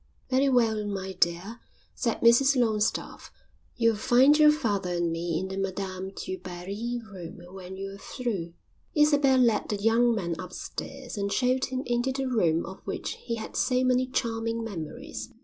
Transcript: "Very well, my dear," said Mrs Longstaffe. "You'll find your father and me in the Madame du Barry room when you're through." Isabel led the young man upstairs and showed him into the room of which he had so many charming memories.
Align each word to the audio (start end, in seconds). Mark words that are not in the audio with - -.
"Very 0.31 0.49
well, 0.49 0.83
my 0.87 1.11
dear," 1.13 1.59
said 1.93 2.21
Mrs 2.21 2.55
Longstaffe. 2.59 3.31
"You'll 3.75 3.95
find 3.97 4.35
your 4.39 4.49
father 4.49 4.95
and 4.95 5.11
me 5.11 5.37
in 5.39 5.49
the 5.49 5.57
Madame 5.59 6.09
du 6.09 6.39
Barry 6.39 6.99
room 7.13 7.39
when 7.53 7.77
you're 7.77 7.99
through." 7.99 8.53
Isabel 8.95 9.37
led 9.37 9.69
the 9.69 9.75
young 9.75 10.15
man 10.15 10.35
upstairs 10.39 11.19
and 11.19 11.31
showed 11.31 11.65
him 11.65 11.83
into 11.85 12.11
the 12.11 12.25
room 12.25 12.65
of 12.65 12.79
which 12.79 13.11
he 13.11 13.35
had 13.35 13.55
so 13.55 13.83
many 13.83 14.07
charming 14.07 14.63
memories. 14.63 15.31